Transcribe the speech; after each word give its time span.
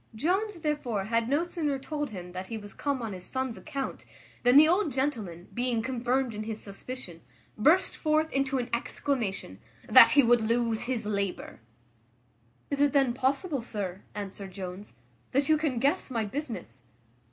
Jones 0.15 0.55
therefore 0.61 1.03
had 1.03 1.29
no 1.29 1.43
sooner 1.43 1.77
told 1.77 2.09
him 2.09 2.31
that 2.31 2.47
he 2.47 2.57
was 2.57 2.73
come 2.73 3.03
on 3.03 3.13
his 3.13 3.23
son's 3.23 3.55
account 3.55 4.03
than 4.41 4.57
the 4.57 4.67
old 4.67 4.91
gentleman, 4.91 5.47
being 5.53 5.83
confirmed 5.83 6.33
in 6.33 6.41
his 6.41 6.59
suspicion, 6.59 7.21
burst 7.55 7.95
forth 7.95 8.31
into 8.31 8.57
an 8.57 8.67
exclamation, 8.73 9.59
"That 9.87 10.09
he 10.09 10.23
would 10.23 10.41
lose 10.41 10.85
his 10.85 11.05
labour." 11.05 11.59
"Is 12.71 12.81
it 12.81 12.93
then 12.93 13.13
possible, 13.13 13.61
sir," 13.61 14.01
answered 14.15 14.53
Jones, 14.53 14.95
"that 15.33 15.49
you 15.49 15.55
can 15.55 15.77
guess 15.77 16.09
my 16.09 16.25
business?" 16.25 16.85